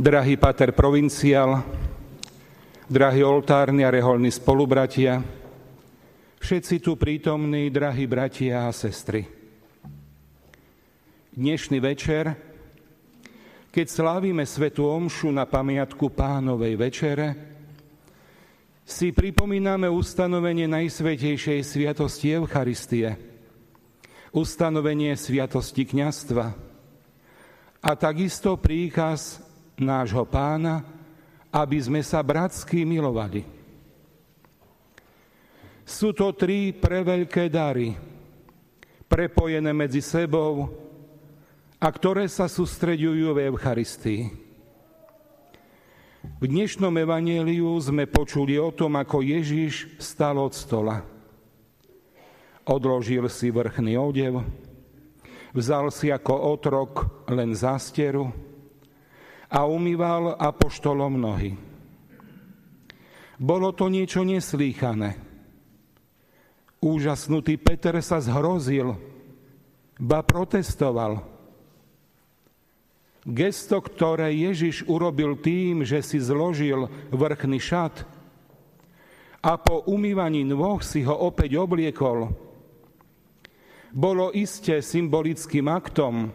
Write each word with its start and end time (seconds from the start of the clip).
drahý 0.00 0.40
pater 0.40 0.72
provinciál, 0.72 1.60
drahí 2.88 3.20
oltárni 3.20 3.84
a 3.84 3.92
reholní 3.92 4.32
spolubratia, 4.32 5.20
všetci 6.40 6.80
tu 6.80 6.96
prítomní, 6.96 7.68
drahí 7.68 8.08
bratia 8.08 8.64
a 8.64 8.72
sestry. 8.72 9.28
Dnešný 11.36 11.84
večer, 11.84 12.32
keď 13.68 13.86
slávime 13.92 14.48
Svetu 14.48 14.88
Omšu 14.88 15.28
na 15.36 15.44
pamiatku 15.44 16.08
pánovej 16.16 16.80
večere, 16.80 17.28
si 18.88 19.12
pripomíname 19.12 19.86
ustanovenie 19.86 20.64
Najsvetejšej 20.64 21.60
sviatosti 21.60 22.34
Eucharistie, 22.40 23.20
ustanovenie 24.32 25.12
sviatosti 25.12 25.84
kniastva 25.84 26.46
a 27.84 27.90
takisto 28.00 28.56
príkaz 28.56 29.49
nášho 29.80 30.22
pána, 30.28 30.86
aby 31.50 31.78
sme 31.82 32.00
sa 32.04 32.22
bratsky 32.22 32.86
milovali. 32.86 33.42
Sú 35.82 36.14
to 36.14 36.30
tri 36.38 36.70
preveľké 36.70 37.50
dary, 37.50 37.98
prepojené 39.10 39.74
medzi 39.74 39.98
sebou 39.98 40.70
a 41.82 41.88
ktoré 41.90 42.30
sa 42.30 42.46
sústreďujú 42.46 43.34
v 43.34 43.38
Eucharistii. 43.50 44.22
V 46.20 46.44
dnešnom 46.46 46.92
evaneliu 46.94 47.74
sme 47.80 48.04
počuli 48.06 48.60
o 48.60 48.70
tom, 48.70 49.00
ako 49.00 49.24
Ježiš 49.24 49.88
stal 49.98 50.36
od 50.36 50.52
stola. 50.52 51.02
Odložil 52.68 53.26
si 53.32 53.50
vrchný 53.50 53.96
odev, 53.96 54.44
vzal 55.56 55.90
si 55.90 56.12
ako 56.12 56.54
otrok 56.54 56.92
len 57.26 57.56
zásteru, 57.56 58.30
a 59.50 59.66
umýval 59.66 60.38
apoštolom 60.38 61.18
nohy. 61.18 61.58
Bolo 63.40 63.74
to 63.74 63.90
niečo 63.90 64.22
neslýchané. 64.22 65.18
Úžasnutý 66.80 67.60
Peter 67.60 67.98
sa 68.00 68.22
zhrozil, 68.22 68.96
ba 70.00 70.24
protestoval. 70.24 71.20
Gesto, 73.20 73.84
ktoré 73.84 74.32
Ježiš 74.32 74.88
urobil 74.88 75.36
tým, 75.36 75.84
že 75.84 76.00
si 76.00 76.16
zložil 76.16 76.88
vrchný 77.12 77.60
šat 77.60 78.08
a 79.44 79.60
po 79.60 79.84
umývaní 79.84 80.40
nôh 80.44 80.80
si 80.80 81.04
ho 81.04 81.12
opäť 81.12 81.60
obliekol, 81.60 82.32
bolo 83.92 84.32
iste 84.32 84.80
symbolickým 84.80 85.68
aktom, 85.68 86.32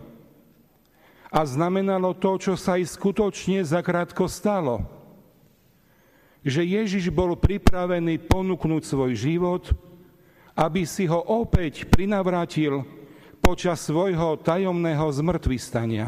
a 1.35 1.43
znamenalo 1.43 2.15
to, 2.15 2.39
čo 2.39 2.53
sa 2.55 2.79
aj 2.79 2.95
skutočne 2.95 3.59
zakrátko 3.67 4.31
stalo. 4.31 4.87
Že 6.47 6.63
Ježiš 6.63 7.11
bol 7.11 7.35
pripravený 7.35 8.23
ponúknuť 8.23 8.83
svoj 8.87 9.11
život, 9.19 9.67
aby 10.55 10.87
si 10.87 11.03
ho 11.11 11.19
opäť 11.19 11.83
prinavrátil 11.91 12.87
počas 13.43 13.83
svojho 13.83 14.39
tajomného 14.39 15.03
zmrtvistania. 15.11 16.07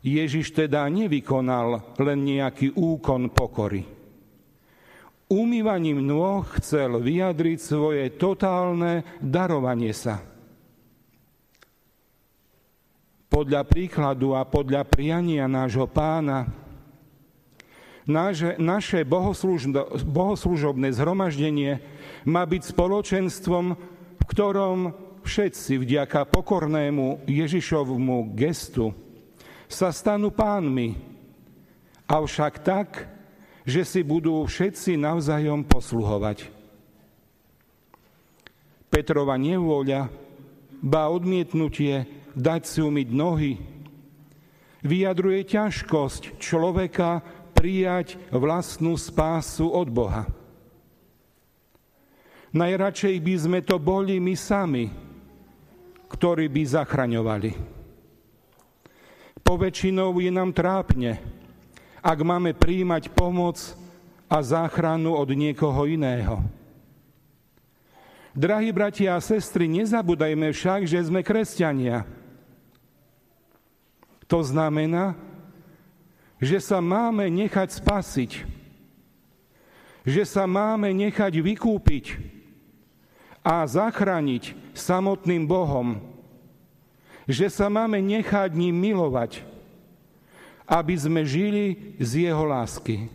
Ježiš 0.00 0.56
teda 0.56 0.88
nevykonal 0.88 1.96
len 2.00 2.18
nejaký 2.24 2.72
úkon 2.72 3.28
pokory. 3.28 3.84
Umývaním 5.28 6.00
nôh 6.00 6.44
chcel 6.60 6.96
vyjadriť 7.00 7.58
svoje 7.60 8.04
totálne 8.16 9.04
darovanie 9.20 9.92
sa– 9.92 10.20
podľa 13.34 13.66
príkladu 13.66 14.38
a 14.38 14.46
podľa 14.46 14.86
priania 14.86 15.50
nášho 15.50 15.90
pána, 15.90 16.46
naše, 18.06 18.54
naše 18.62 19.02
bohoslužobné 20.06 20.94
zhromaždenie 20.94 21.82
má 22.22 22.46
byť 22.46 22.62
spoločenstvom, 22.70 23.64
v 24.22 24.24
ktorom 24.30 24.94
všetci 25.26 25.82
vďaka 25.82 26.30
pokornému 26.30 27.26
Ježišovmu 27.26 28.38
gestu 28.38 28.94
sa 29.66 29.90
stanú 29.90 30.30
pánmi, 30.30 30.94
avšak 32.06 32.62
tak, 32.62 33.10
že 33.66 33.82
si 33.82 34.06
budú 34.06 34.46
všetci 34.46 34.94
navzájom 34.94 35.66
posluhovať. 35.66 36.54
Petrova 38.94 39.34
nevôľa, 39.34 40.06
ba 40.78 41.10
odmietnutie 41.10 42.13
dať 42.34 42.62
si 42.66 42.78
umyť 42.82 43.08
nohy. 43.14 43.54
Vyjadruje 44.84 45.48
ťažkosť 45.48 46.36
človeka 46.36 47.24
prijať 47.56 48.20
vlastnú 48.28 48.98
spásu 49.00 49.72
od 49.72 49.88
Boha. 49.88 50.28
Najradšej 52.54 53.16
by 53.18 53.34
sme 53.34 53.60
to 53.64 53.80
boli 53.80 54.20
my 54.22 54.36
sami, 54.38 54.86
ktorí 56.12 56.46
by 56.46 56.62
zachraňovali. 56.62 57.50
Poväčšinou 59.42 60.14
je 60.22 60.30
nám 60.30 60.54
trápne, 60.54 61.18
ak 62.04 62.18
máme 62.20 62.54
príjmať 62.54 63.10
pomoc 63.10 63.58
a 64.30 64.38
záchranu 64.44 65.16
od 65.16 65.28
niekoho 65.34 65.88
iného. 65.88 66.44
Drahí 68.34 68.74
bratia 68.74 69.14
a 69.14 69.22
sestry, 69.22 69.70
nezabúdajme 69.70 70.50
však, 70.50 70.90
že 70.90 71.06
sme 71.06 71.22
kresťania 71.22 72.02
to 74.24 74.40
znamená, 74.40 75.16
že 76.40 76.60
sa 76.60 76.80
máme 76.80 77.28
nechať 77.28 77.68
spasiť, 77.80 78.30
že 80.04 80.22
sa 80.28 80.44
máme 80.44 80.92
nechať 80.92 81.32
vykúpiť 81.40 82.20
a 83.44 83.64
zachrániť 83.64 84.56
samotným 84.76 85.44
Bohom, 85.48 86.00
že 87.24 87.48
sa 87.48 87.72
máme 87.72 88.00
nechať 88.00 88.52
ním 88.52 88.76
milovať, 88.76 89.44
aby 90.68 90.94
sme 90.96 91.24
žili 91.24 91.96
z 92.00 92.28
Jeho 92.28 92.44
lásky. 92.44 93.08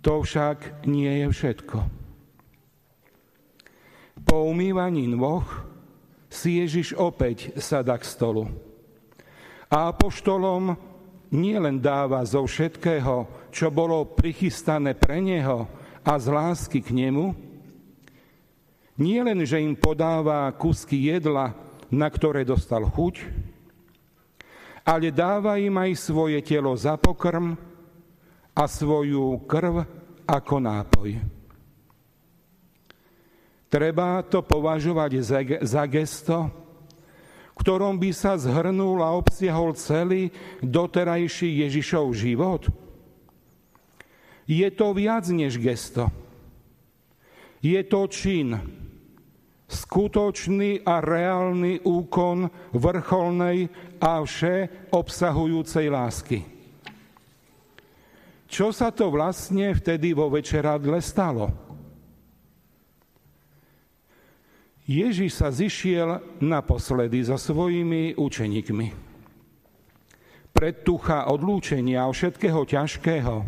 To 0.00 0.24
však 0.24 0.88
nie 0.88 1.24
je 1.24 1.26
všetko. 1.28 1.78
Po 4.24 4.36
umývaní 4.44 5.08
nôh 5.08 5.67
si 6.28 6.60
Ježiš 6.60 6.92
opäť 6.96 7.56
sadá 7.56 7.96
k 7.96 8.04
stolu. 8.04 8.48
A 9.68 9.92
apoštolom 9.92 10.76
nielen 11.28 11.80
dáva 11.80 12.24
zo 12.24 12.44
všetkého, 12.44 13.28
čo 13.52 13.68
bolo 13.68 14.08
prichystané 14.16 14.96
pre 14.96 15.20
neho 15.20 15.68
a 16.04 16.12
z 16.16 16.26
lásky 16.32 16.80
k 16.80 16.92
nemu, 16.92 17.36
nie 18.98 19.20
len, 19.22 19.38
že 19.46 19.62
im 19.62 19.78
podáva 19.78 20.50
kusky 20.58 21.06
jedla, 21.06 21.54
na 21.86 22.08
ktoré 22.10 22.42
dostal 22.42 22.82
chuť, 22.82 23.22
ale 24.82 25.14
dáva 25.14 25.60
im 25.60 25.76
aj 25.76 25.92
svoje 26.00 26.40
telo 26.42 26.74
za 26.74 26.98
pokrm 26.98 27.54
a 28.56 28.64
svoju 28.66 29.44
krv 29.46 29.86
ako 30.26 30.56
nápoj. 30.58 31.37
Treba 33.68 34.24
to 34.24 34.40
považovať 34.40 35.12
za, 35.20 35.40
za 35.60 35.84
gesto, 35.84 36.48
ktorom 37.52 38.00
by 38.00 38.10
sa 38.16 38.40
zhrnul 38.40 39.04
a 39.04 39.12
obsiahol 39.12 39.76
celý 39.76 40.32
doterajší 40.64 41.68
Ježišov 41.68 42.16
život? 42.16 42.64
Je 44.48 44.64
to 44.72 44.96
viac 44.96 45.28
než 45.28 45.60
gesto. 45.60 46.08
Je 47.60 47.76
to 47.84 48.08
čin, 48.08 48.56
skutočný 49.68 50.80
a 50.88 51.04
reálny 51.04 51.84
úkon 51.84 52.48
vrcholnej 52.72 53.68
a 54.00 54.24
vše 54.24 54.88
obsahujúcej 54.88 55.92
lásky. 55.92 56.40
Čo 58.48 58.72
sa 58.72 58.88
to 58.88 59.12
vlastne 59.12 59.76
vtedy 59.76 60.16
vo 60.16 60.32
večeradle 60.32 61.04
stalo? 61.04 61.67
Ježiš 64.88 65.44
sa 65.44 65.52
zišiel 65.52 66.40
naposledy 66.40 67.20
so 67.20 67.36
svojimi 67.36 68.16
učeníkmi. 68.16 68.86
Predtucha 70.48 71.28
odlúčenia 71.28 72.08
a 72.08 72.08
všetkého 72.08 72.64
ťažkého, 72.64 73.44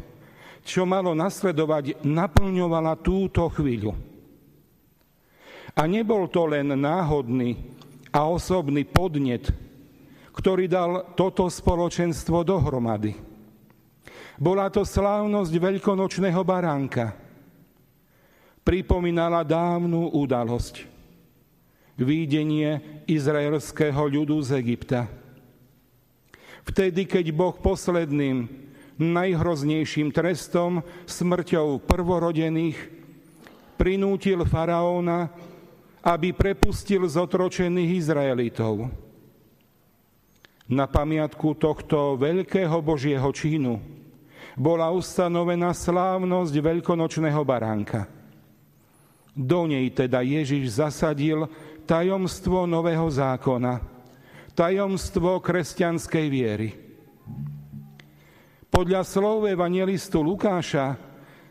čo 0.60 0.84
malo 0.84 1.16
nasledovať, 1.16 2.04
naplňovala 2.04 2.92
túto 3.00 3.48
chvíľu. 3.56 3.96
A 5.72 5.88
nebol 5.88 6.28
to 6.28 6.44
len 6.44 6.76
náhodný 6.76 7.56
a 8.12 8.28
osobný 8.28 8.84
podnet, 8.84 9.48
ktorý 10.36 10.68
dal 10.68 11.16
toto 11.16 11.48
spoločenstvo 11.48 12.44
dohromady. 12.44 13.16
Bola 14.36 14.68
to 14.68 14.84
slávnosť 14.84 15.52
veľkonočného 15.56 16.40
baránka. 16.44 17.16
Pripomínala 18.60 19.40
dávnu 19.40 20.12
udalosť 20.12 20.99
výdenie 22.00 23.04
izraelského 23.04 24.00
ľudu 24.08 24.40
z 24.40 24.56
Egypta. 24.56 25.06
Vtedy, 26.64 27.04
keď 27.04 27.28
Boh 27.32 27.56
posledným, 27.56 28.48
najhroznejším 29.00 30.12
trestom, 30.12 30.84
smrťou 31.08 31.84
prvorodených, 31.84 32.76
prinútil 33.80 34.44
faraóna, 34.44 35.32
aby 36.04 36.32
prepustil 36.36 37.04
zotročených 37.08 37.96
Izraelitov. 37.96 38.92
Na 40.70 40.86
pamiatku 40.86 41.56
tohto 41.56 42.14
veľkého 42.20 42.76
Božieho 42.84 43.26
činu 43.32 43.80
bola 44.54 44.92
ustanovená 44.92 45.72
slávnosť 45.72 46.54
veľkonočného 46.54 47.40
baránka. 47.42 48.06
Do 49.32 49.64
nej 49.64 49.88
teda 49.90 50.20
Ježiš 50.20 50.76
zasadil 50.76 51.48
tajomstvo 51.86 52.64
nového 52.68 53.08
zákona, 53.08 53.80
tajomstvo 54.54 55.40
kresťanskej 55.40 56.26
viery. 56.28 56.68
Podľa 58.70 59.02
slov 59.02 59.50
evangelistu 59.50 60.22
Lukáša 60.22 60.94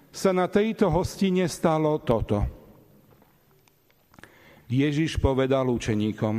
sa 0.10 0.32
na 0.34 0.50
tejto 0.50 0.90
hostine 0.90 1.46
stalo 1.46 2.02
toto. 2.02 2.42
Ježiš 4.70 5.18
povedal 5.18 5.66
učeníkom, 5.66 6.36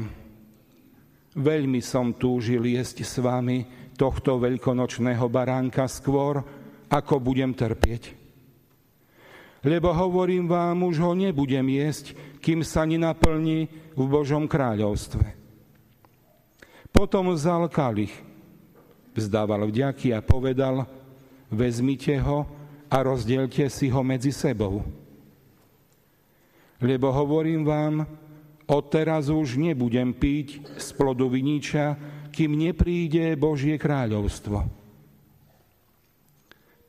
veľmi 1.35 1.83
som 1.83 2.15
túžil 2.15 2.63
jesť 2.63 3.03
s 3.03 3.19
vami 3.19 3.67
tohto 3.99 4.39
veľkonočného 4.39 5.27
baránka 5.27 5.91
skôr, 5.91 6.43
ako 6.91 7.19
budem 7.19 7.53
trpieť. 7.55 8.17
Lebo 9.61 9.93
hovorím 9.93 10.49
vám, 10.49 10.89
už 10.89 11.05
ho 11.05 11.13
nebudem 11.13 11.69
jesť, 11.69 12.17
kým 12.41 12.65
sa 12.65 12.89
nenaplní 12.89 13.69
v 13.95 14.03
Božom 14.09 14.49
kráľovstve. 14.49 15.37
Potom 16.91 17.33
vzal 17.33 17.69
kalich, 17.71 18.13
vzdával 19.15 19.69
vďaky 19.69 20.17
a 20.17 20.25
povedal, 20.25 20.89
vezmite 21.53 22.17
ho 22.19 22.49
a 22.91 22.97
rozdielte 23.01 23.71
si 23.71 23.87
ho 23.93 24.03
medzi 24.03 24.35
sebou. 24.35 24.83
Lebo 26.81 27.13
hovorím 27.13 27.63
vám, 27.63 27.95
odteraz 28.67 29.29
už 29.29 29.61
nebudem 29.61 30.17
piť 30.17 30.65
z 30.81 30.89
plodu 30.97 31.29
viniča, 31.29 31.95
kým 32.33 32.57
nepríde 32.57 33.37
Božie 33.37 33.77
kráľovstvo. 33.77 34.65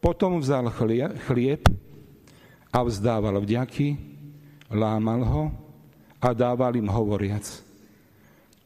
Potom 0.02 0.42
vzal 0.42 0.74
chlieb 1.30 1.62
a 2.74 2.80
vzdával 2.82 3.38
vďaky, 3.44 4.11
lámal 4.72 5.22
ho 5.24 5.44
a 6.22 6.32
dával 6.32 6.76
im 6.80 6.88
hovoriac. 6.88 7.44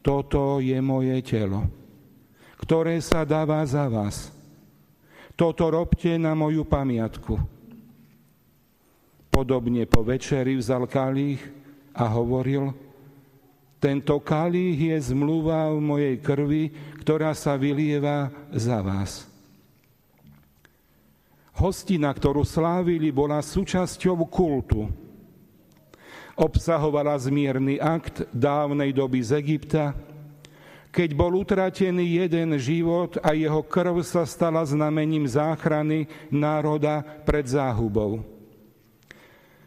Toto 0.00 0.62
je 0.62 0.78
moje 0.78 1.18
telo, 1.26 1.66
ktoré 2.62 3.02
sa 3.02 3.26
dáva 3.26 3.60
za 3.66 3.90
vás. 3.90 4.30
Toto 5.36 5.68
robte 5.68 6.16
na 6.16 6.32
moju 6.32 6.64
pamiatku. 6.64 7.36
Podobne 9.28 9.84
po 9.84 10.00
večeri 10.00 10.56
vzal 10.56 10.88
kalich 10.88 11.42
a 11.92 12.08
hovoril, 12.08 12.72
tento 13.76 14.16
kalich 14.24 14.96
je 14.96 15.12
zmluva 15.12 15.68
v 15.68 15.78
mojej 15.84 16.16
krvi, 16.24 16.72
ktorá 17.04 17.36
sa 17.36 17.60
vylieva 17.60 18.32
za 18.48 18.80
vás. 18.80 19.28
Hostina, 21.56 22.12
ktorú 22.12 22.44
slávili, 22.44 23.12
bola 23.12 23.40
súčasťou 23.40 24.24
kultu. 24.28 24.88
Obsahovala 26.36 27.16
zmierny 27.16 27.80
akt 27.80 28.28
dávnej 28.28 28.92
doby 28.92 29.24
z 29.24 29.40
Egypta, 29.40 29.96
keď 30.92 31.12
bol 31.12 31.32
utratený 31.40 32.20
jeden 32.24 32.56
život 32.60 33.16
a 33.20 33.32
jeho 33.36 33.60
krv 33.64 34.00
sa 34.04 34.28
stala 34.28 34.64
znamením 34.64 35.28
záchrany 35.28 36.08
národa 36.32 37.04
pred 37.24 37.44
záhubou. 37.44 38.24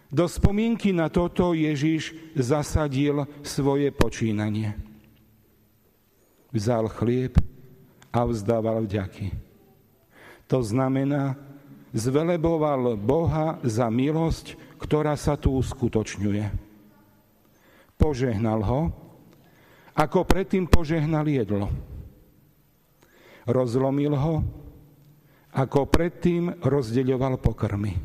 Do 0.10 0.26
spomienky 0.26 0.90
na 0.90 1.06
toto 1.06 1.54
Ježiš 1.54 2.18
zasadil 2.34 3.30
svoje 3.46 3.94
počínanie. 3.94 4.74
Vzal 6.50 6.90
chlieb 6.90 7.38
a 8.10 8.26
vzdával 8.26 8.90
vďaky. 8.90 9.30
To 10.50 10.66
znamená, 10.66 11.38
zveleboval 11.94 12.98
Boha 12.98 13.62
za 13.62 13.86
milosť, 13.94 14.58
ktorá 14.80 15.14
sa 15.20 15.36
tu 15.36 15.54
uskutočňuje. 15.60 16.46
Požehnal 18.00 18.64
ho, 18.64 18.82
ako 20.00 20.24
predtým 20.24 20.72
požehnal 20.72 21.28
jedlo. 21.28 21.68
Rozlomil 23.44 24.16
ho, 24.16 24.36
ako 25.52 25.90
predtým 25.92 26.64
rozdeľoval 26.64 27.44
pokrmy. 27.44 28.00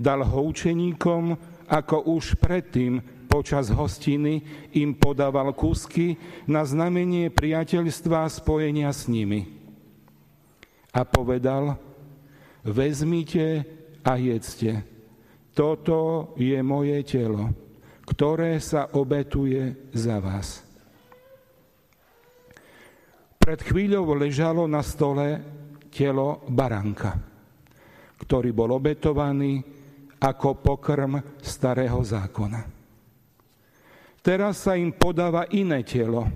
Dal 0.00 0.24
ho 0.24 0.40
učeníkom, 0.48 1.36
ako 1.68 1.96
už 2.16 2.40
predtým 2.40 3.04
počas 3.28 3.68
hostiny 3.68 4.44
im 4.72 4.96
podával 4.96 5.52
kúsky 5.52 6.16
na 6.48 6.64
znamenie 6.64 7.28
priateľstva 7.28 8.24
a 8.24 8.32
spojenia 8.32 8.88
s 8.88 9.08
nimi. 9.08 9.48
A 10.92 11.04
povedal, 11.04 11.76
vezmite 12.64 13.64
a 14.04 14.20
jedzte. 14.20 14.91
Toto 15.52 16.32
je 16.40 16.56
moje 16.64 17.04
telo, 17.04 17.52
ktoré 18.08 18.56
sa 18.56 18.88
obetuje 18.96 19.92
za 19.92 20.16
vás. 20.16 20.64
Pred 23.36 23.60
chvíľou 23.60 24.16
ležalo 24.16 24.64
na 24.64 24.80
stole 24.80 25.44
telo 25.92 26.40
baranka, 26.48 27.20
ktorý 28.24 28.48
bol 28.56 28.80
obetovaný 28.80 29.60
ako 30.24 30.62
pokrm 30.64 31.20
starého 31.44 32.00
zákona. 32.00 32.60
Teraz 34.22 34.64
sa 34.64 34.78
im 34.78 34.94
podáva 34.94 35.50
iné 35.52 35.82
telo, 35.84 36.30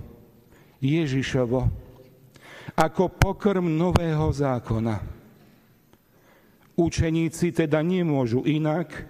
Ježišovo, 0.77 1.65
ako 2.77 3.03
pokrm 3.17 3.65
nového 3.65 4.29
zákona 4.29 5.16
Učeníci 6.77 7.49
teda 7.57 7.81
nemôžu 7.81 8.45
inak, 8.45 9.09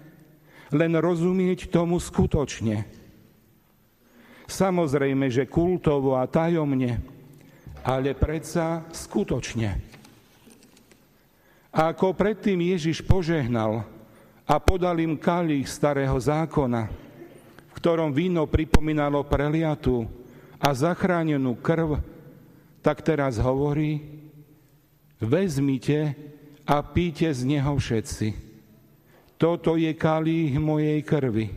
len 0.71 0.95
rozumieť 0.95 1.67
tomu 1.67 1.99
skutočne. 1.99 2.87
Samozrejme, 4.47 5.27
že 5.27 5.51
kultovo 5.51 6.15
a 6.15 6.23
tajomne, 6.23 7.03
ale 7.83 8.15
predsa 8.15 8.87
skutočne. 8.95 9.83
A 11.75 11.91
ako 11.91 12.15
predtým 12.15 12.57
Ježiš 12.63 13.03
požehnal 13.03 13.83
a 14.47 14.55
podal 14.63 15.03
im 15.03 15.19
kalich 15.19 15.67
starého 15.67 16.15
zákona, 16.15 16.87
v 16.87 17.71
ktorom 17.75 18.15
víno 18.15 18.47
pripomínalo 18.47 19.27
preliatu 19.27 20.07
a 20.55 20.71
zachránenú 20.71 21.59
krv, 21.59 21.99
tak 22.79 23.03
teraz 23.03 23.35
hovorí, 23.35 23.99
vezmite 25.19 26.15
a 26.67 26.83
píte 26.83 27.31
z 27.31 27.47
neho 27.47 27.79
všetci. 27.79 28.35
Toto 29.39 29.79
je 29.79 29.95
kalých 29.95 30.59
mojej 30.59 30.99
krvi, 30.99 31.47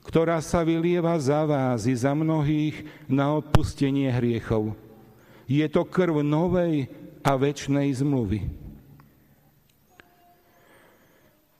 ktorá 0.00 0.40
sa 0.40 0.64
vylieva 0.64 1.12
za 1.20 1.44
vás 1.44 1.84
i 1.84 1.92
za 1.92 2.16
mnohých 2.16 2.80
na 3.12 3.36
odpustenie 3.36 4.08
hriechov. 4.08 4.72
Je 5.44 5.66
to 5.68 5.84
krv 5.84 6.24
novej 6.24 6.88
a 7.20 7.36
väčšnej 7.36 7.92
zmluvy. 7.92 8.48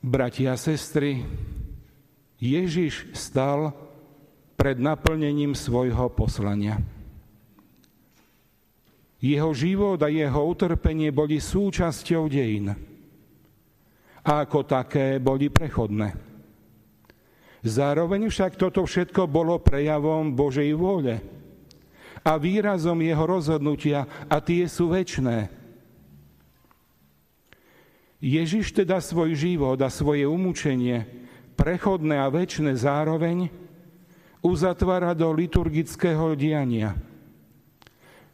Bratia 0.02 0.56
a 0.56 0.58
sestry, 0.58 1.22
Ježiš 2.42 3.14
stal 3.14 3.70
pred 4.58 4.74
naplnením 4.80 5.54
svojho 5.54 6.10
poslania. 6.10 6.82
Jeho 9.22 9.54
život 9.54 10.02
a 10.02 10.10
jeho 10.10 10.42
utrpenie 10.50 11.14
boli 11.14 11.38
súčasťou 11.38 12.26
dejín. 12.26 12.74
A 14.26 14.30
ako 14.42 14.66
také 14.66 15.22
boli 15.22 15.46
prechodné. 15.46 16.18
Zároveň 17.62 18.26
však 18.26 18.58
toto 18.58 18.82
všetko 18.82 19.30
bolo 19.30 19.62
prejavom 19.62 20.34
Božej 20.34 20.74
vôle 20.74 21.22
a 22.26 22.34
výrazom 22.34 22.98
jeho 22.98 23.22
rozhodnutia 23.22 24.26
a 24.26 24.42
tie 24.42 24.66
sú 24.66 24.90
väčné. 24.90 25.46
Ježiš 28.18 28.74
teda 28.74 28.98
svoj 28.98 29.38
život 29.38 29.78
a 29.78 29.90
svoje 29.90 30.26
umúčenie, 30.26 31.06
prechodné 31.54 32.18
a 32.18 32.26
väčšie 32.26 32.74
zároveň, 32.74 33.50
uzatvára 34.42 35.14
do 35.14 35.30
liturgického 35.30 36.34
diania– 36.34 36.98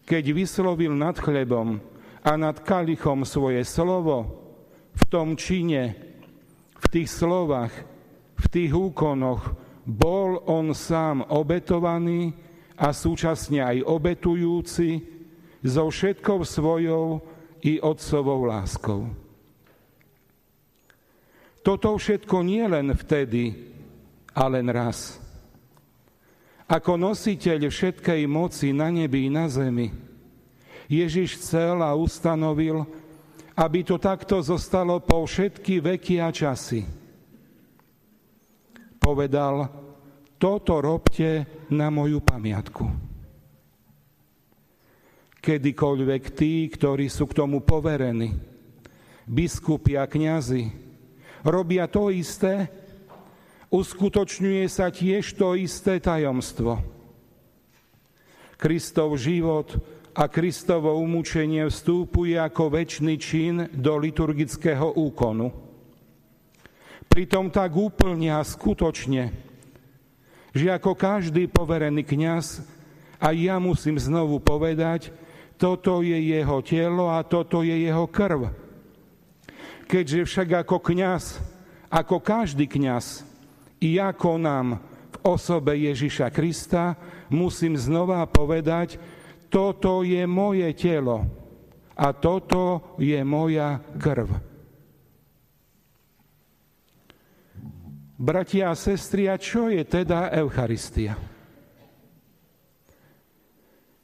keď 0.09 0.25
vyslovil 0.33 0.97
nad 0.97 1.21
chlebom 1.21 1.85
a 2.25 2.33
nad 2.41 2.57
kalichom 2.65 3.29
svoje 3.29 3.61
slovo, 3.69 4.41
v 4.97 5.03
tom 5.13 5.37
čine, 5.37 5.93
v 6.81 6.87
tých 6.89 7.13
slovách, 7.13 7.71
v 8.41 8.47
tých 8.49 8.73
úkonoch 8.73 9.53
bol 9.85 10.41
on 10.49 10.73
sám 10.73 11.29
obetovaný 11.29 12.33
a 12.81 12.89
súčasne 12.97 13.61
aj 13.61 13.85
obetujúci 13.85 15.05
so 15.61 15.93
všetkou 15.93 16.41
svojou 16.41 17.21
i 17.67 17.77
otcovou 17.83 18.49
láskou. 18.49 19.13
Toto 21.61 22.01
všetko 22.01 22.37
nie 22.47 22.65
len 22.65 22.97
vtedy, 22.97 23.53
ale 24.33 24.63
len 24.63 24.73
raz. 24.73 25.21
Ako 26.69 27.01
nositeľ 27.01 27.73
všetkej 27.73 28.29
moci 28.29 28.77
na 28.77 28.93
nebi 28.93 29.25
i 29.25 29.33
na 29.33 29.49
zemi, 29.49 29.89
Ježiš 30.85 31.41
chcel 31.41 31.81
a 31.81 31.97
ustanovil, 31.97 32.85
aby 33.57 33.81
to 33.81 33.97
takto 33.97 34.37
zostalo 34.45 35.01
po 35.01 35.25
všetky 35.25 35.81
veky 35.81 36.21
a 36.21 36.29
časy. 36.29 36.85
Povedal, 39.01 39.69
toto 40.37 40.79
robte 40.85 41.49
na 41.73 41.89
moju 41.89 42.21
pamiatku. 42.21 42.85
Kedykoľvek 45.41 46.23
tí, 46.37 46.69
ktorí 46.69 47.09
sú 47.09 47.33
k 47.33 47.37
tomu 47.41 47.65
poverení, 47.65 48.37
biskupy 49.25 49.97
a 49.97 50.05
kňazi, 50.05 50.69
robia 51.49 51.89
to 51.89 52.13
isté, 52.13 52.69
uskutočňuje 53.69 54.65
sa 54.69 54.89
tiež 54.89 55.37
to 55.37 55.57
isté 55.57 56.01
tajomstvo. 56.01 56.81
Kristov 58.59 59.15
život 59.21 59.79
a 60.19 60.27
Kristovo 60.27 60.99
umúčenie 60.99 61.63
vstúpuje 61.71 62.35
ako 62.35 62.75
väčší 62.75 63.15
čin 63.23 63.57
do 63.71 63.95
liturgického 63.95 64.99
úkonu. 64.99 65.55
Pritom 67.07 67.55
tak 67.55 67.71
úplne 67.79 68.35
a 68.35 68.43
skutočne, 68.43 69.31
že 70.51 70.67
ako 70.75 70.99
každý 70.99 71.47
poverený 71.47 72.03
kňaz, 72.03 72.67
a 73.19 73.31
ja 73.35 73.59
musím 73.63 73.99
znovu 73.99 74.43
povedať, 74.43 75.15
toto 75.59 76.03
je 76.03 76.15
jeho 76.15 76.63
telo 76.63 77.11
a 77.11 77.23
toto 77.27 77.67
je 77.67 77.75
jeho 77.75 78.07
krv. 78.07 78.51
Keďže 79.87 80.27
však 80.27 80.49
ako 80.67 80.79
kňaz, 80.83 81.25
ako 81.91 82.23
každý 82.23 82.67
kňaz, 82.71 83.27
i 83.79 83.99
ja 83.99 84.11
konám 84.15 84.79
v 85.09 85.17
osobe 85.23 85.75
Ježiša 85.79 86.31
Krista, 86.35 86.99
musím 87.31 87.79
znova 87.79 88.27
povedať, 88.27 88.99
toto 89.49 90.05
je 90.05 90.23
moje 90.29 90.69
telo 90.77 91.25
a 91.97 92.13
toto 92.15 92.95
je 93.01 93.19
moja 93.25 93.81
krv. 93.97 94.29
Bratia 98.19 98.71
a 98.71 98.75
sestri, 98.75 99.31
a 99.31 99.39
čo 99.39 99.71
je 99.71 99.87
teda 99.87 100.35
Eucharistia? 100.35 101.15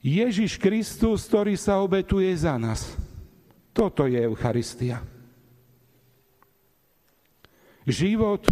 Ježiš 0.04 0.60
Kristus, 0.60 1.26
ktorý 1.26 1.58
sa 1.58 1.82
obetuje 1.82 2.30
za 2.36 2.54
nás. 2.54 2.94
Toto 3.74 4.06
je 4.06 4.20
Eucharistia. 4.22 5.02
Život, 7.88 8.46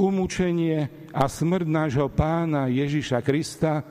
umúčenie 0.00 0.88
a 1.12 1.28
smrť 1.28 1.68
nášho 1.68 2.08
pána 2.08 2.72
Ježiša 2.72 3.20
Krista 3.20 3.84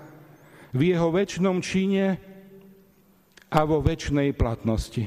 v 0.74 0.94
jeho 0.94 1.14
väčšnom 1.14 1.62
čine 1.62 2.18
a 3.50 3.60
vo 3.66 3.82
väčšnej 3.82 4.34
platnosti. 4.34 5.06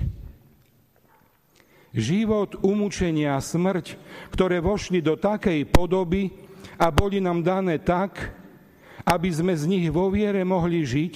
Život, 1.93 2.63
umúčenia 2.65 3.37
a 3.37 3.45
smrť, 3.45 3.99
ktoré 4.33 4.63
vošli 4.63 5.05
do 5.05 5.19
takej 5.19 5.69
podoby 5.69 6.33
a 6.81 6.89
boli 6.89 7.21
nám 7.21 7.45
dané 7.45 7.77
tak, 7.83 8.33
aby 9.05 9.29
sme 9.29 9.53
z 9.53 9.65
nich 9.69 9.87
vo 9.93 10.09
viere 10.09 10.41
mohli 10.47 10.87
žiť, 10.87 11.15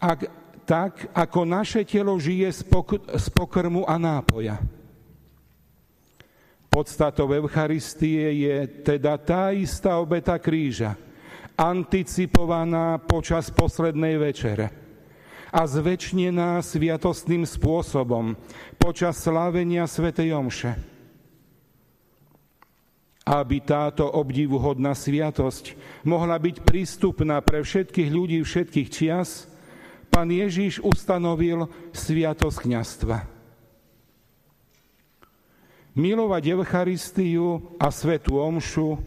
ak, 0.00 0.20
tak 0.64 0.92
ako 1.12 1.40
naše 1.44 1.84
telo 1.84 2.16
žije 2.16 2.48
z, 2.56 2.62
z 3.20 3.26
pokrmu 3.36 3.84
a 3.84 4.00
nápoja. 4.00 4.79
Podstatou 6.70 7.34
Eucharistie 7.34 8.46
je 8.46 8.56
teda 8.86 9.18
tá 9.18 9.50
istá 9.50 9.98
obeta 9.98 10.38
kríža, 10.38 10.94
anticipovaná 11.58 12.94
počas 13.02 13.50
poslednej 13.50 14.14
večere 14.22 14.70
a 15.50 15.66
zväčšnená 15.66 16.62
sviatostným 16.62 17.42
spôsobom 17.42 18.38
počas 18.78 19.18
slávenia 19.18 19.82
Svetej 19.90 20.30
Omše. 20.30 20.72
Aby 23.26 23.66
táto 23.66 24.06
obdivuhodná 24.06 24.94
sviatosť 24.94 25.74
mohla 26.06 26.38
byť 26.38 26.62
prístupná 26.62 27.42
pre 27.42 27.66
všetkých 27.66 28.10
ľudí 28.14 28.38
všetkých 28.46 28.88
čias, 28.94 29.50
pán 30.06 30.30
Ježíš 30.30 30.78
ustanovil 30.86 31.66
sviatosť 31.90 32.58
kniastva. 32.62 33.39
Milovať 35.90 36.54
Eucharistiu 36.54 37.74
a 37.74 37.90
Svetú 37.90 38.38
Omšu 38.38 39.02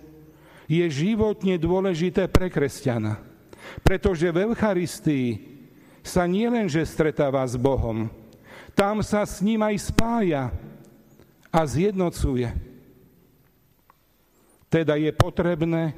je 0.67 0.83
životne 0.91 1.55
dôležité 1.55 2.27
pre 2.27 2.51
kresťana, 2.51 3.23
pretože 3.83 4.27
v 4.27 4.51
Eucharistii 4.51 5.27
sa 6.03 6.27
nielenže 6.27 6.83
stretáva 6.83 7.47
s 7.47 7.55
Bohom, 7.55 8.11
tam 8.75 8.99
sa 8.99 9.23
s 9.23 9.39
ním 9.39 9.63
aj 9.63 9.93
spája 9.93 10.51
a 11.53 11.59
zjednocuje. 11.63 12.51
Teda 14.67 14.97
je 14.97 15.13
potrebné, 15.13 15.93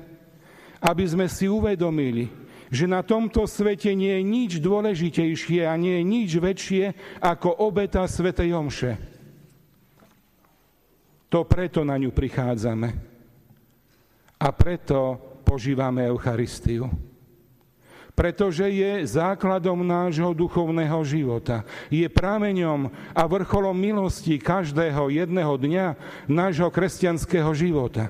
aby 0.84 1.08
sme 1.08 1.26
si 1.32 1.48
uvedomili, 1.48 2.28
že 2.68 2.86
na 2.86 3.00
tomto 3.02 3.48
svete 3.48 3.96
nie 3.96 4.12
je 4.20 4.24
nič 4.28 4.52
dôležitejšie 4.60 5.64
a 5.64 5.74
nie 5.80 5.98
je 5.98 6.04
nič 6.04 6.30
väčšie 6.36 6.84
ako 7.24 7.64
obeta 7.64 8.04
Svetej 8.04 8.52
Omše. 8.52 9.15
To 11.30 11.44
preto 11.44 11.82
na 11.82 11.98
ňu 11.98 12.14
prichádzame. 12.14 12.90
A 14.36 14.48
preto 14.54 15.18
požívame 15.44 16.06
Eucharistiu 16.06 16.90
pretože 18.16 18.64
je 18.72 19.04
základom 19.04 19.84
nášho 19.84 20.32
duchovného 20.32 21.04
života. 21.04 21.68
Je 21.92 22.08
prameňom 22.08 22.88
a 23.12 23.22
vrcholom 23.28 23.76
milosti 23.76 24.40
každého 24.40 25.12
jedného 25.12 25.52
dňa 25.60 25.86
nášho 26.32 26.72
kresťanského 26.72 27.52
života. 27.52 28.08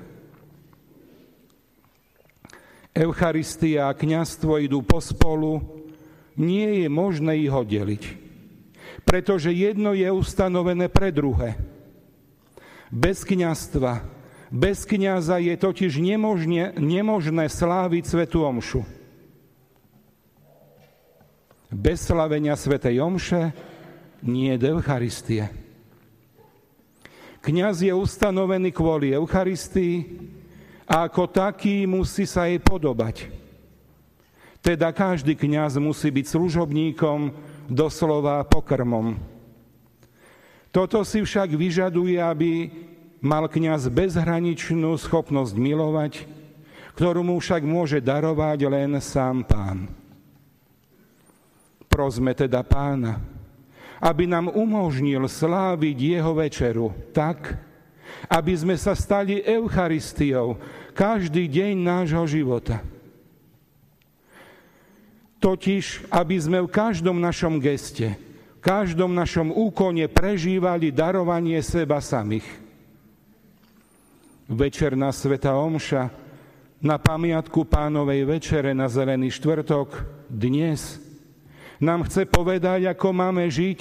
Eucharistia 2.96 3.92
a 3.92 3.98
kniazstvo 3.98 4.62
idú 4.62 4.80
pospolu, 4.80 5.60
nie 6.38 6.86
je 6.86 6.88
možné 6.88 7.44
ich 7.44 7.52
oddeliť, 7.52 8.02
pretože 9.04 9.52
jedno 9.52 9.92
je 9.92 10.08
ustanovené 10.08 10.88
pre 10.88 11.12
druhé. 11.12 11.58
Bez 12.90 13.26
kniazstva, 13.26 14.06
bez 14.50 14.86
kniaza 14.86 15.42
je 15.42 15.54
totiž 15.58 15.98
nemožné, 15.98 16.78
nemožné 16.78 17.50
sláviť 17.50 18.04
Svetu 18.06 18.46
Omšu. 18.46 18.86
Bez 21.66 22.06
slavenia 22.06 22.54
Svetej 22.54 23.02
Omše 23.02 23.50
nie 24.22 24.54
je 24.54 24.70
Eucharistie. 24.70 25.50
Kňaz 27.42 27.82
je 27.82 27.94
ustanovený 27.94 28.70
kvôli 28.70 29.14
Eucharistii 29.14 30.18
a 30.86 31.10
ako 31.10 31.26
taký 31.26 31.86
musí 31.86 32.22
sa 32.22 32.46
jej 32.46 32.62
podobať. 32.62 33.30
Teda 34.62 34.90
každý 34.90 35.38
kňaz 35.38 35.78
musí 35.78 36.10
byť 36.10 36.26
služobníkom, 36.26 37.34
doslova 37.70 38.42
pokrmom. 38.46 39.35
Toto 40.76 41.00
si 41.08 41.24
však 41.24 41.56
vyžaduje, 41.56 42.20
aby 42.20 42.68
mal 43.24 43.48
kňaz 43.48 43.88
bezhraničnú 43.88 44.92
schopnosť 45.00 45.56
milovať, 45.56 46.28
ktorú 46.92 47.24
mu 47.24 47.40
však 47.40 47.64
môže 47.64 47.96
darovať 48.04 48.68
len 48.68 49.00
sám 49.00 49.40
pán. 49.48 49.88
Prosme 51.88 52.36
teda 52.36 52.60
pána, 52.60 53.24
aby 54.04 54.28
nám 54.28 54.52
umožnil 54.52 55.24
sláviť 55.24 55.96
jeho 55.96 56.36
večeru 56.36 56.92
tak, 57.16 57.56
aby 58.28 58.52
sme 58.52 58.76
sa 58.76 58.92
stali 58.92 59.40
Eucharistiou 59.40 60.60
každý 60.92 61.48
deň 61.48 61.72
nášho 61.72 62.28
života. 62.28 62.84
Totiž, 65.40 66.04
aby 66.12 66.36
sme 66.36 66.60
v 66.60 66.68
každom 66.68 67.16
našom 67.16 67.56
geste, 67.64 68.26
každom 68.66 69.14
našom 69.14 69.54
úkone 69.54 70.10
prežívali 70.10 70.90
darovanie 70.90 71.62
seba 71.62 72.02
samých. 72.02 72.42
Večerná 74.50 75.14
Sveta 75.14 75.54
Omša 75.54 76.10
na 76.82 76.98
pamiatku 76.98 77.62
pánovej 77.62 78.26
večere 78.26 78.74
na 78.74 78.90
Zelený 78.90 79.30
štvrtok 79.38 80.02
dnes 80.26 80.98
nám 81.78 82.10
chce 82.10 82.26
povedať, 82.26 82.90
ako 82.90 83.14
máme 83.14 83.46
žiť 83.46 83.78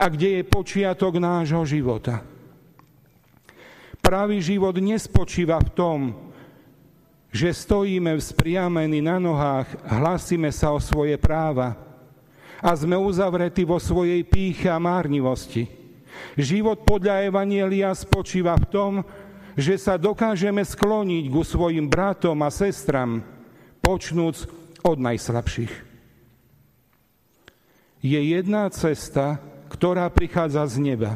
a 0.00 0.08
kde 0.08 0.40
je 0.40 0.48
počiatok 0.48 1.20
nášho 1.20 1.60
života. 1.68 2.24
Pravý 4.00 4.40
život 4.40 4.72
nespočíva 4.80 5.60
v 5.60 5.70
tom, 5.76 5.98
že 7.28 7.52
stojíme 7.52 8.16
vzpriamení 8.16 9.04
na 9.04 9.20
nohách, 9.20 9.68
hlasíme 9.84 10.48
sa 10.48 10.72
o 10.72 10.80
svoje 10.80 11.20
práva 11.20 11.91
a 12.62 12.70
sme 12.78 12.94
uzavretí 12.94 13.66
vo 13.66 13.82
svojej 13.82 14.22
píche 14.22 14.70
a 14.70 14.78
márnivosti. 14.78 15.66
Život 16.38 16.86
podľa 16.86 17.26
Evanielia 17.26 17.90
spočíva 17.92 18.54
v 18.54 18.66
tom, 18.70 18.92
že 19.58 19.76
sa 19.76 19.98
dokážeme 20.00 20.62
skloniť 20.64 21.24
ku 21.28 21.42
svojim 21.42 21.90
bratom 21.90 22.38
a 22.40 22.48
sestram, 22.48 23.20
počnúc 23.82 24.48
od 24.86 24.96
najslabších. 24.96 25.72
Je 28.02 28.18
jedna 28.18 28.70
cesta, 28.72 29.38
ktorá 29.70 30.08
prichádza 30.10 30.66
z 30.66 30.76
neba. 30.82 31.12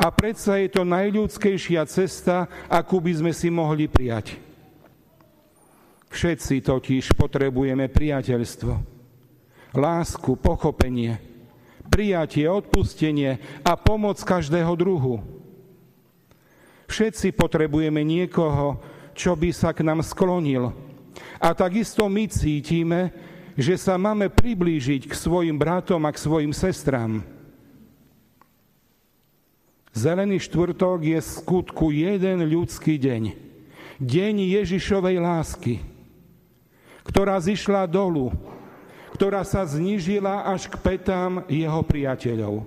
A 0.00 0.08
predsa 0.08 0.56
je 0.56 0.72
to 0.72 0.82
najľudskejšia 0.82 1.84
cesta, 1.84 2.48
akú 2.72 3.04
by 3.04 3.12
sme 3.20 3.32
si 3.36 3.52
mohli 3.52 3.84
prijať. 3.84 4.40
Všetci 6.10 6.64
totiž 6.64 7.14
potrebujeme 7.14 7.86
priateľstvo, 7.86 8.72
lásku, 9.74 10.34
pochopenie, 10.38 11.18
prijatie, 11.90 12.46
odpustenie 12.46 13.38
a 13.62 13.74
pomoc 13.74 14.18
každého 14.22 14.72
druhu. 14.74 15.22
Všetci 16.90 17.30
potrebujeme 17.34 18.02
niekoho, 18.02 18.82
čo 19.14 19.38
by 19.38 19.50
sa 19.54 19.70
k 19.70 19.86
nám 19.86 20.02
sklonil. 20.02 20.74
A 21.38 21.54
takisto 21.54 22.06
my 22.10 22.26
cítime, 22.26 23.14
že 23.54 23.78
sa 23.78 23.94
máme 23.94 24.30
priblížiť 24.30 25.06
k 25.06 25.14
svojim 25.14 25.54
bratom 25.54 26.02
a 26.06 26.10
k 26.10 26.22
svojim 26.22 26.50
sestrám. 26.50 27.22
Zelený 29.90 30.38
štvrtok 30.46 31.02
je 31.02 31.18
skutku 31.18 31.90
jeden 31.90 32.46
ľudský 32.46 32.94
deň. 32.98 33.22
Deň 34.00 34.34
Ježišovej 34.62 35.16
lásky 35.18 35.74
ktorá 37.10 37.40
zišla 37.42 37.90
dolu, 37.90 38.30
ktorá 39.14 39.42
sa 39.42 39.66
znížila 39.66 40.46
až 40.46 40.70
k 40.70 40.74
petám 40.78 41.42
jeho 41.50 41.82
priateľov. 41.82 42.66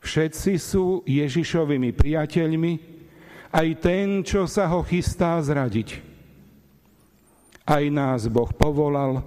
Všetci 0.00 0.52
sú 0.56 1.04
Ježišovými 1.04 1.92
priateľmi, 1.92 2.72
aj 3.50 3.68
ten, 3.82 4.22
čo 4.24 4.46
sa 4.46 4.70
ho 4.70 4.80
chystá 4.86 5.36
zradiť. 5.42 6.00
Aj 7.66 7.84
nás 7.90 8.30
Boh 8.30 8.48
povolal, 8.54 9.20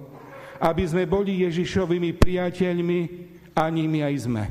aby 0.58 0.84
sme 0.88 1.04
boli 1.04 1.44
Ježišovými 1.44 2.16
priateľmi 2.16 3.00
a 3.54 3.68
nimi 3.70 4.00
aj 4.02 4.14
sme. 4.26 4.44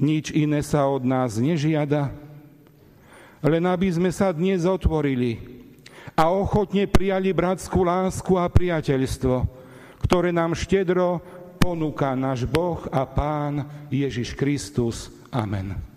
Nič 0.00 0.32
iné 0.32 0.64
sa 0.64 0.88
od 0.88 1.04
nás 1.04 1.36
nežiada, 1.36 2.08
len 3.44 3.64
aby 3.68 3.88
sme 3.92 4.08
sa 4.08 4.32
dnes 4.32 4.64
otvorili 4.64 5.49
a 6.20 6.28
ochotne 6.28 6.84
prijali 6.84 7.32
bratskú 7.32 7.80
lásku 7.80 8.36
a 8.36 8.44
priateľstvo, 8.44 9.48
ktoré 10.04 10.28
nám 10.36 10.52
štedro 10.52 11.24
ponúka 11.56 12.12
náš 12.12 12.44
Boh 12.44 12.84
a 12.92 13.08
Pán 13.08 13.64
Ježiš 13.88 14.36
Kristus. 14.36 15.08
Amen. 15.32 15.89